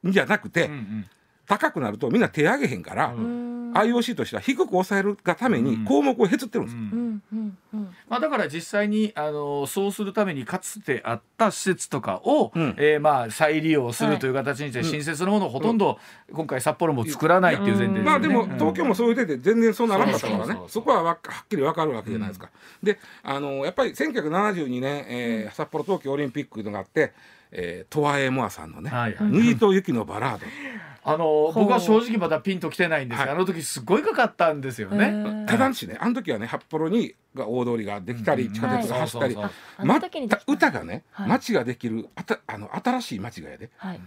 [0.07, 1.05] んじゃなくて、うんうん、
[1.47, 7.57] 高くなるとみんな手挙げへんから、うん、IOC としては低く抑えるがために項目をへつってるんです、うん。
[8.09, 15.99] まあ、だから実際にあのそうするためにかつてあった施設とかを、うん、えー、まあ再利用するという形にして、新設のものをほとんど
[16.31, 20.59] 今回札幌も作らないっていう前提で、ね、まあでも東京もそういう手で全然そうならなかったからね。
[20.67, 22.49] そこははっきり分かるわけじゃないですか。
[22.81, 27.13] うん、であのやっぱり1972年、えー、札幌冬季オリンピックのがあって、
[27.51, 30.45] えー、トワエモアさんのね「はいはい、麦と雪のバラード」
[31.03, 33.17] あの僕は正直まだピンときてないんです。
[33.17, 35.45] が、はい、あの時すごいかかったんですよね。
[35.47, 39.51] ただんしねあの時はね札幌にが大通りができたり、うん、地下鉄が走ったり、ま
[40.47, 43.99] 歌がね、はい、街ができるあたあの新しい街がやで、はい、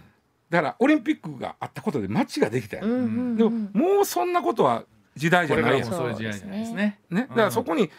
[0.49, 6.99] だからオリンピックがあったことで街ができたよ、でももうそんなことは時代じゃないそういう時代じゃないですね。
[7.09, 7.27] ね。
[7.29, 7.89] だからそこに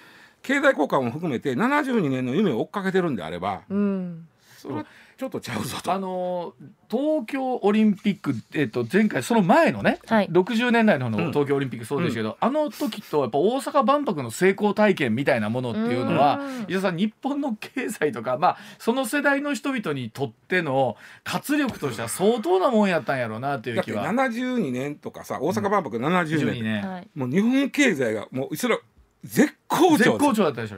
[0.42, 5.92] 経済効果も含めて72年の夢を追っかけてるんであれば、うん、それはちょっとちゃうぞと。
[5.92, 6.52] あの
[6.90, 24.04] 東京オリンピック、えっと、前回その前のね、はい、60年代のの東京オリンピックそうですけど、うん、あの時とやっぱ大阪万博の成功体験みたいなものっていうのは伊沢さん日本の経済とか、まあ、その世代の人々にとっての活力としては相当なもんやったんやろうなという気は。
[24.04, 27.08] だって72年とかさ大阪万博70年、うん、年。
[27.14, 28.78] もう日本経済がもうそれ
[29.24, 29.96] 絶好調。
[29.96, 30.76] 絶好調だったでしょ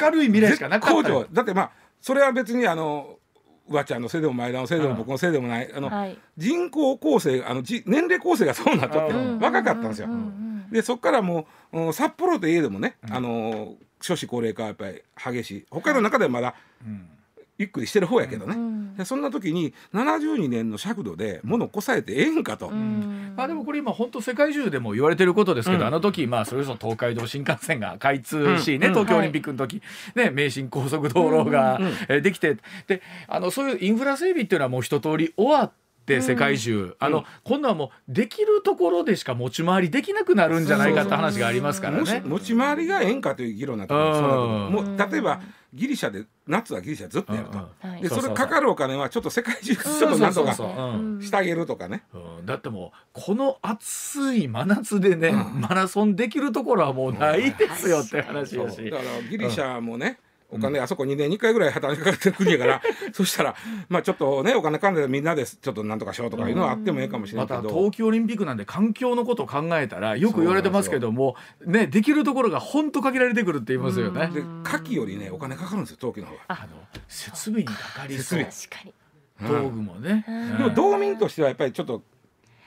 [0.00, 3.17] 明るい未来しかなかっただってまあそれは別にあのう
[3.68, 10.08] わちゃんのせいでも前田のせいでも僕のせいでもないあの、はい、人口構成あのじ年齢構成がそうなっとって若かったんですよ。
[10.70, 15.02] でそこからもう札幌といえどもね、あの少子高齢化はやっぱり
[15.40, 15.66] 激しい。
[15.70, 16.54] 北海道の中ではまだ、
[16.86, 17.08] うん
[17.58, 29.82] ゆっくりしてる方やけどね、うん、そんな時に72年の尺度で物をこさえてええんかと、うん、まあ、でもこれ今本当世界中でも言われてることですけど、うん、あの時まあそれこそ東海道新幹線が開通しね、東京オリンピックの時、
[30.14, 31.80] ね、名神高速道路が
[32.22, 35.87] できてであのそういうインフラ整備っていうのはもう一通り終わって。
[36.16, 42.22] って世界中、あの、今度はもうできるところでしか持ち回りできなくなるんじゃないかって話がありますからね。
[42.24, 45.40] 持ち回りがええんかという議論なってもう例えば
[45.74, 47.68] ギリシャで夏はギリシャずっとやると、
[48.00, 52.04] でそれかかるお金はちょっと世界中ちょっとなんとかしてあげるとかね、
[52.44, 60.18] だってもうこの暑い真夏でね、マラソンできるところはもうないですよって話だし、だからギリシャもね、
[60.50, 62.82] お金、あそこ2年2回ぐらい働きかかってる国やから
[63.12, 63.54] そしたら
[63.88, 74.30] まあちょっとねお金かんでみんなでちょっとなんとかしようとかいうのはあってもいいかもしれないけど、ま、東京オリンピックなんで環境のことを考えたらよく言われてますけどもねできるところが本当限られてくるって言いますよね。
[74.32, 76.40] で夏季よりねお金かかるんですよ冬季の方が。
[76.48, 78.46] あの設備にかかりそう。
[79.40, 80.24] 道具もね。
[80.58, 82.02] でも道民としてはやっぱりちょっと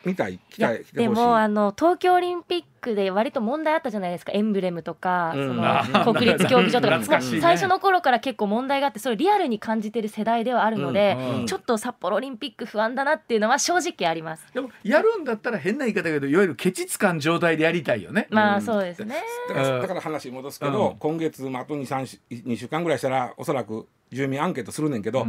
[0.05, 11.39] 見たい期待でもあの東京オリンピックで割と問題あったじゃないですかエンブレムとか、うん、その国立競技場とか、ね、最初の頃から結構問題があってそれリアルに感じてる世代ではあるので、うん。
[11.41, 14.45] うん、ちょっと札幌オリンピック不安だなっていうのは正直あります。
[14.53, 18.27] でもやるんだったら変な言い方だけどいわゆるケチつかん状態でやりたいよね。
[18.31, 19.21] まあそうですね。
[19.49, 25.25] だからだから話戻すけど、今月あと 2, 2週間ぐらいしたらおそらく住民アンケートするねんけど、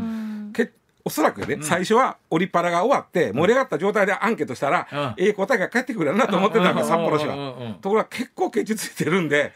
[0.52, 0.72] け
[1.05, 7.77] おそらくね、うん、最初はオリパラが終わって盛り上がった状態でアンケートしたら、うん、ええ答えが返ってくるなと思ってたんです札幌市は。
[7.81, 9.53] ところが結構ケチついてるんで。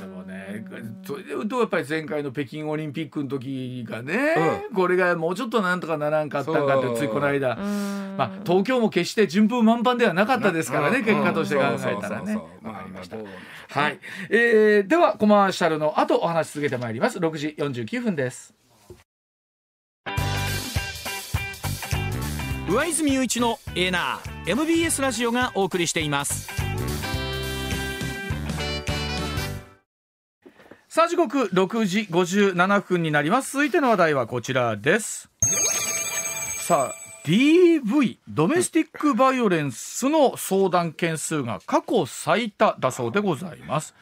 [0.00, 0.64] でもね
[1.04, 4.34] それでいうとやっぱり前回の北京オリンピックの時がね、
[4.68, 12.36] うん、これがもうちょっとなんとかならんかったんかってついこの間、まあ、東京も決して順風満帆ではなかったですからね結果として考えたらね。
[12.62, 13.16] わかりました。
[13.68, 13.98] はい、
[14.30, 17.18] えー、ではコマーシャルの後お話続けてまいります。
[17.18, 18.54] 6時49分です。
[22.68, 26.50] 上泉雄一のエナー MBS ラジオがお送りしています。
[30.88, 33.52] さあ時刻6時57分になります。
[33.52, 35.30] 続いての話題はこちらです。
[36.58, 43.94] さあ DV ドメスティックバイオレンスの相談件数が過去最多だそうでございます。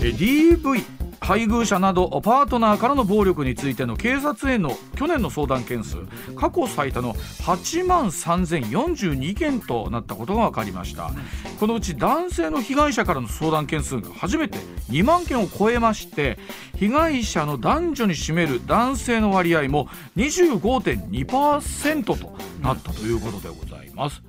[0.00, 5.96] DV 配偶者などパートナーからの暴力についての警察への去年の相談件数
[6.36, 11.10] 過去最多の8万3042件となったことが分かりました。
[11.58, 14.58] このうち男性の被害者からの相談件数が初めて
[14.90, 16.38] 2万件を超えまして
[16.76, 24.22] 被害者の男女に占める男性の割合も25.2%となったということでございます。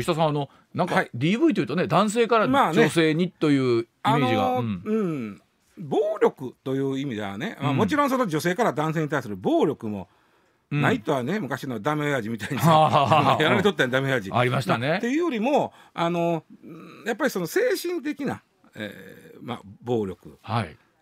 [0.00, 5.42] 石田さんあのなんか DV というとね男性から女性にというイメージが、うん、うん
[5.82, 10.08] 暴力という意味ではね、まあ、もちろんその女性から男性に対する暴力も
[10.70, 14.32] ないとはね、昔のダメ親父みたいにさ、 やられとったんダメ親父。
[14.32, 16.44] ありましたね、っていうよりもあの
[17.06, 18.42] やっぱりその精神的な、
[18.74, 20.38] えーまあ、暴力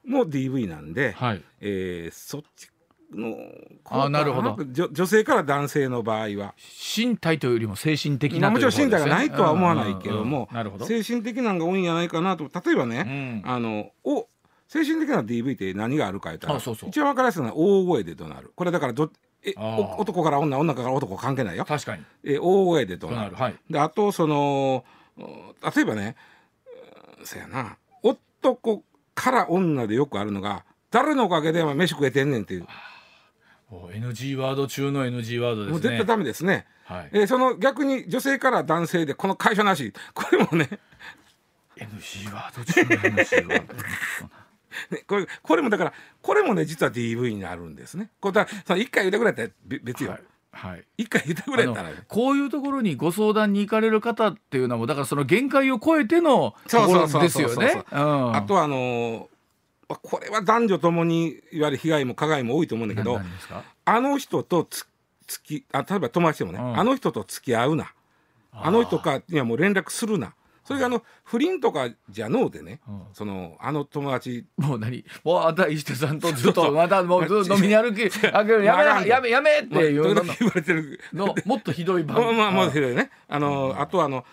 [0.04, 2.68] も DV なんで、はい、えー、そっち
[3.14, 3.36] の
[3.84, 4.56] あなるほど。
[4.90, 6.54] 女性から男性の場合は。
[6.96, 10.48] 身体というよりも精神的な、もちろん身体がないとは思わないけども、
[10.86, 12.44] 精神的なのが多いんじゃないかなと。
[12.44, 14.28] 例えばね、うん、あのお
[14.70, 18.52] 精神的な DV って何があるか言ったら一番分かりやすいのは大声で怒鳴る。
[18.54, 19.10] これだからど
[19.42, 21.64] え男から女女から男関係ないよ。
[21.64, 22.04] 確かに。
[22.22, 24.84] え大声で怒鳴る、はい、であとその
[25.18, 26.14] 例えばね
[27.24, 27.78] そやな。
[28.04, 28.84] 男
[29.16, 32.66] から女でよくあるのが誰のおかげで飯食えてんねんっていう。
[33.72, 35.72] NG ワード中の NG ワードですね。
[35.72, 40.68] もう絶対ダメですね、はい、えー、その逆に女性から男性でこの会社なしこれもね。
[41.76, 42.90] NG ワード中の
[43.24, 44.39] NG ワード
[44.90, 48.10] ね、これこれもだからこれもね実は DV になるんですね。
[48.20, 49.48] これだその1回言うてくれたら
[49.82, 50.10] 別よ。
[50.10, 50.20] はい
[50.52, 57.84] はい、一回言ってくれたら、ね、こういうところにご相談に行かれる方っていうのもだからその限界を超えてのところですよね。
[57.90, 63.20] あとあのー、これは男女ともにいわゆる被害も加害も多いと思うんだけど
[63.84, 64.86] あの人とつ
[65.26, 67.92] つきあ例えば友達でもね、うん、あの人と付き合うな。
[68.52, 70.34] あの人かにはもう連絡するな
[70.70, 74.46] それがあの不倫とかじゃのうでね、うん、そのあの友達。
[74.56, 75.04] もう何？
[75.24, 80.22] もうあた石手さんとずっとまたもう飲みに歩き あけどやめやめやめっていうの。
[80.22, 81.00] 言われてる。
[81.12, 82.16] のもっとひどい番。
[82.36, 83.10] まあもっとひどいね。
[83.26, 84.24] あの、うん、あとあの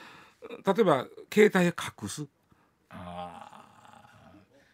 [0.63, 2.27] 例えば携帯隠す。
[2.91, 4.31] ああ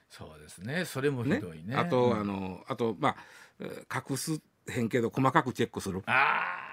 [0.09, 0.83] そうですね。
[0.83, 3.15] それもひどいね、ね、あと、あのあとま
[3.61, 6.03] あ隠すへんけど細かくチェックする。
[6.07, 6.72] ああ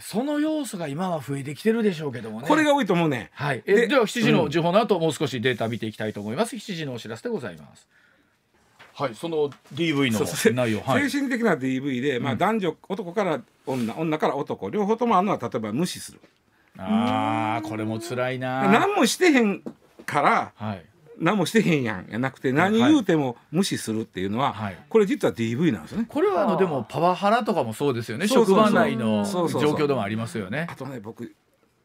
[0.00, 2.48] その要素が今は増えてきてるでしょうけどもね。
[2.48, 3.30] これが多いと思うね。
[3.34, 3.62] はい。
[3.66, 6.54] えでは7時の情報の後、もう少しデータ見ていきたいと思います。
[6.54, 7.88] 7時のお知らせでございます。
[8.94, 16.20] はい、その DV の内容、はい、精神的な DV で、まあ、男女、男から女女から男両方ともあるのは例えば無視する
[16.78, 19.62] ああこれも辛いな何もしてへん
[20.04, 20.84] から、はい、
[21.18, 26.06] 何もしてへんやんやなくて何言うても無視するっていうのは、はい、これ実は DV なんですね。
[26.08, 28.28] これはあのでもパワハラとかもそうですよね。
[28.28, 30.66] 職場内の状況でもありますよね。
[30.70, 31.34] あとね僕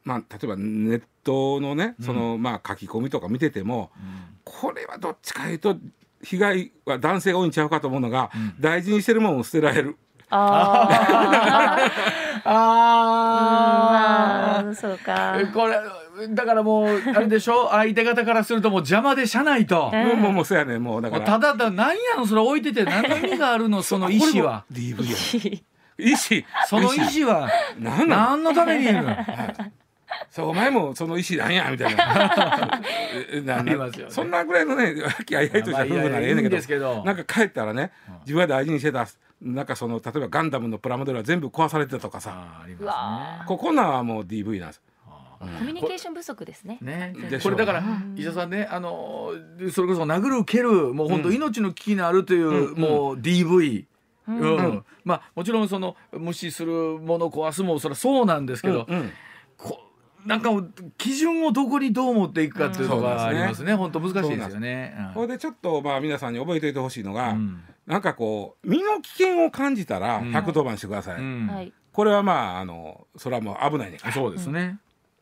[0.03, 5.75] まあ、例えばネットのねその、まあ書き込みとか見てても、うん、これはどっちかいうと
[6.23, 9.97] 被害は男性が多いんちゃうかと思うのが、うん、大事にしてるものを捨てられる。
[10.29, 10.87] あ
[14.69, 15.37] あ、そうか。
[15.53, 15.75] これ
[16.29, 17.69] だからもうあれでしょ？
[17.71, 19.91] 相手方からするともう邪魔でしゃないと。
[19.91, 21.25] もうもうもうそうやねもうだから。
[21.25, 24.63] ただだ何やのそれ置いてて何の意味があるのその意思は？
[24.71, 25.59] DV や。
[25.99, 26.17] 意思。
[26.67, 27.49] その意思は？
[27.79, 29.15] 何何のためにいるの？
[30.31, 32.81] そうお前もその意思なんやみたいな。
[34.09, 37.03] そんなぐらいのね和気あいあいとした夫婦ならええねんけど。
[37.03, 37.91] なんか帰ったらね
[38.21, 39.05] 自分が大事にしてた
[39.41, 42.33] なんかその例えばガンダムのプラモデルは全部壊されてたとかさ。
[43.45, 44.81] ここなはもう DV なんです
[45.39, 46.77] コミュニケーション不足ですね。
[46.81, 47.13] ね、
[47.43, 47.83] これだから
[48.15, 49.31] 医者さんね、あの
[49.71, 53.85] それこそ殴る蹴るもう本当命の危機のあるという、もう DV。
[54.27, 58.85] うん、まあもちろんその無視するもの壊すもそれはそうなんですけど、
[59.57, 59.79] こ
[60.25, 60.49] なんか
[60.97, 63.73] 基準をどこにどう持っていくかっていうのがありますね。
[63.73, 64.93] 本当、難しいですよね。
[65.13, 71.21] これでちょっとまあ皆さんに覚えておいてほしいのが、うん、なんかこう身の危険を感じたら110番してください。
[71.21, 73.99] うん、これはまああのそれはもう危ないね。
[74.13, 74.79] そうですね。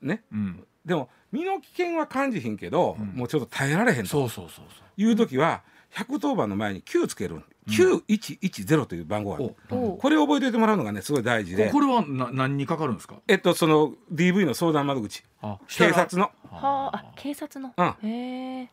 [0.07, 0.23] ね。
[0.31, 4.09] うん、でも身の危険は感じひんけど、もうちょっと耐えられへんと。
[4.09, 5.01] そうそうそうそう。
[5.01, 7.41] いう時は110番の前に9つける。
[7.67, 11.71] 9110という番号がある、これを覚えておいてもらうのがねすごい大事で。
[11.71, 13.15] これはな何にかかるんですか？
[13.27, 15.23] えっとその DV の相談窓口。
[15.67, 16.31] 警察の。
[16.51, 18.69] はあ警察の、うん、へえ。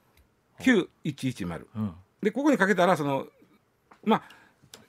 [0.60, 3.26] 9110、うん、でここにかけたらその
[4.04, 4.22] まあ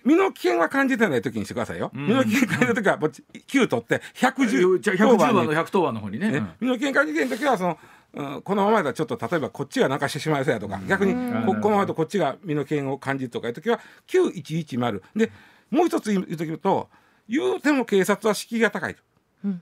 [0.03, 1.91] 身の危険は感じてない時にしてくださいよ。
[1.93, 4.79] うん、身の危険感じた時は、もう9取って、110。
[4.81, 6.31] 110番の110番の方にね。
[6.31, 6.55] ね。
[6.59, 7.77] 身の危険感じてない時は、その、
[8.15, 11.13] うん、このままだとちょっと例えばこっちがなんかしてしまいそうやとか、逆に
[11.45, 15.31] ここのままだとこっちが身の危険を感じるとかいう時は9110で
[15.71, 16.89] もう一つ言う時と
[17.27, 19.01] 言うても警察は敷居が高いと。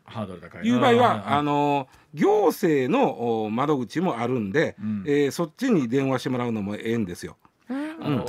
[0.03, 0.65] ハードル高い。
[0.65, 7.37] いう場合は、あの行政の窓口もあるんで、うん、えー、そっちに電話してもらうのもええんですよ。
[7.69, 8.25] うん、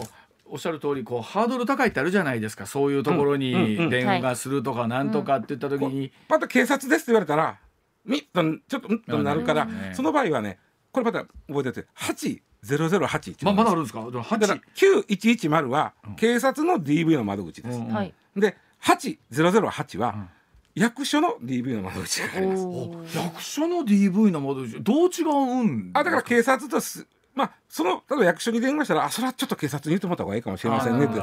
[0.53, 2.67] おっしゃる通りこうハードル高いってあるじゃないですか。
[2.67, 7.59] そういうところに電話するとかなんとかって言った時に、また警察ですって言われたら
[8.05, 10.59] みっとちょっとうんとなるから、ね、その場合はね
[10.93, 20.29] これまた覚えてて8008ままだあるんですか？9110は警察の DV の窓口です、うんうん、で8008は、
[20.75, 24.83] 役所の DV の窓口があります役所の DV の窓口。
[24.83, 31.21] どう違うんあだから警察とすまあその例えば役所に電話したらあそれはちょっと警察に言ってもらった方がいいかもしれませんねって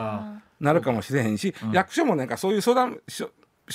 [0.60, 3.32] なるかもしれへんし、うん、役所もなんかそういう相談後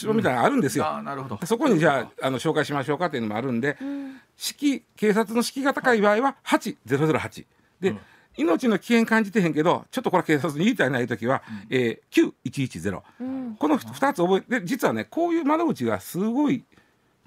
[0.06, 0.86] ろみたいなのあるんですよ。
[0.98, 1.46] うん、なるほど。
[1.46, 7.46] そこにじゃああの紹介しましょうかっていうのもあるんで、うん、式警察の式が高い場合は8008
[7.80, 8.00] で、うん、
[8.36, 16.64] 命の危険感じてへんけどちょっとこれ警察に言いたいない時は、うん、えー、9110、うん、この2つ覚えて実はねこういう窓口がすごい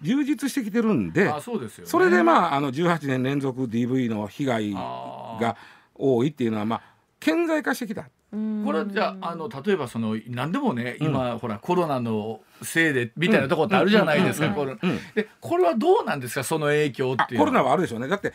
[0.02, 5.58] 充実してきてるんであそうですよ、ね、それでまああの18年連続 DV の被害が
[5.95, 6.82] 多いっていうのはまあ
[7.20, 8.10] 顕在化してきた。
[8.30, 14.76] これじゃあの例えばその何でもね今、うん、ほらコロナのせいでみたいなところってあるじゃないですか、これ
[15.16, 18.10] でこれはどうなんですかその影響っていうコロナはあるでしょうね。
[18.10, 18.34] だって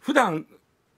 [0.00, 0.46] 普段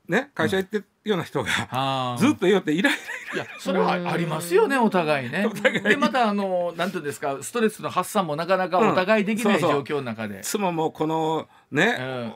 [0.08, 2.98] ね会社行ってるような人が、ずっと言うってイライラ
[3.34, 5.46] いやそれはありますよねお互いね。
[5.84, 10.40] でまたあのなんていうんですかストレスの発散もなかなかお互いできない状況の中で。
[10.42, 12.32] 妻もこのね、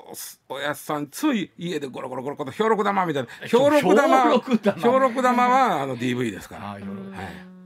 [0.48, 3.28] おやつさんつい家でゴロゴロゴロゴロ兵六玉みたいな。
[3.46, 5.48] 兵六玉兵六玉。
[5.48, 6.64] はあの DV ですから。
[6.66, 6.82] はい。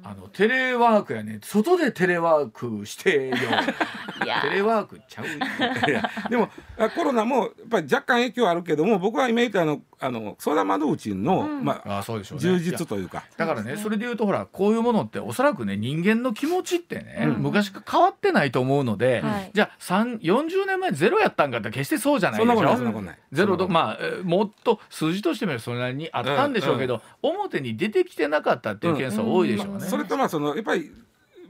[0.04, 1.38] あのテレワークやね。
[1.42, 3.36] 外でテレワークしてよ。
[4.42, 6.48] テレワークちゃうでも
[6.94, 13.24] コロナもやっぱり若干影響あるけども僕は今言ったあのあの相談窓口の、うん、まあ、あそうでしょう、ね、充実というか。
[13.36, 22.76] だからねそれでいうとほらこういうものっておそらくね人間の気持ちってね、うん、昔から変わってないと思うので、はい、じゃあ40年前ゼロやったんかって決してそうじゃないでしょ。
[22.76, 30.90] そんなことないゼロとまあもっと数字としてもそれなりにあったんでしょうけど、うん、表に出てきてなかったっていう件数多いでしょうね、それとまあそのやっぱり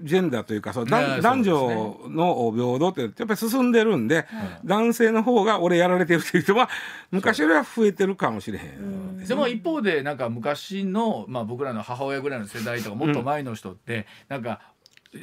[0.00, 0.90] ジェンダーというかそう、ね、
[1.20, 4.26] 男女の平等ってやっぱり進んでるんで、
[4.64, 6.68] 男性の方が俺やられてるっていう人は
[7.10, 9.18] 昔よりは増えてるかもしれへん。
[9.18, 14.60] で、ね,、も一方でなんか昔の、まあ、僕らの母親ぐらいの世代とかもっと前の人って、うん、なんか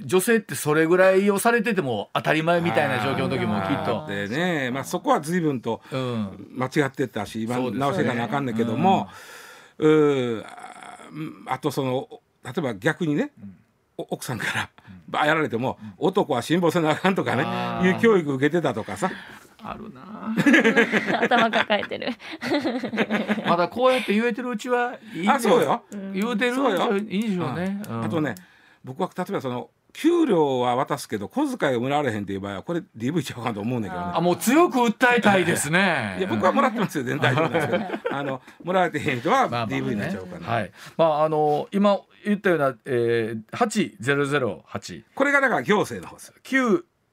[0.05, 4.05] 女性ってそれぐらいをされてても当たり前みたいな状況の時もきっと。
[4.07, 9.09] でね、まあ、そこは随分と間違ってたし、今直していかなあかんねんけども、
[9.79, 10.45] うん、う
[11.47, 12.07] あとその
[12.43, 13.58] 例えば逆にね、うん
[14.09, 14.69] 奥さんから
[15.07, 19.11] バーやられても、男は辛抱せなあかんとかねいう教育受けてたとかさ。
[19.61, 20.33] あるな。
[21.21, 22.07] 頭抱えてる。
[23.45, 25.83] まだこうやって言えてるうちはいいあそうよ。
[26.13, 28.35] 言うてるうちはいいでしょうね、うん、あとね
[28.83, 34.11] 僕は例えばその給料は渡すけど小遣いがもらわれへんっていう場合はこれ DV ちゃうかと思うんだけどね。
[34.15, 36.17] あもう強く訴えたいですね。
[36.19, 40.71] いや僕はもらってますよ全然大丈夫ですけどあのもらえてへん人は DV になっちゃうかな、まあ、ね、はい。
[40.97, 46.33] まああの今言ったような、えー、8008これがだから行政の方です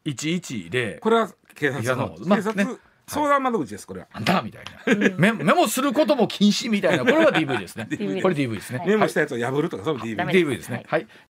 [0.05, 2.77] 9110でこれは警察の方、まあ、警察、ね
[3.09, 4.09] 相談窓口ですこれは。
[4.13, 5.17] あんたみたいな。
[5.17, 7.05] メメモすることも禁止みたいな。
[7.05, 7.87] これは DV ですね。
[8.21, 8.83] これ DV ですね。
[8.85, 10.17] メモしたやつを破るとかそれ DV。
[10.17, 10.69] DV です。
[10.71, 10.83] ね。
[10.89, 11.07] はい。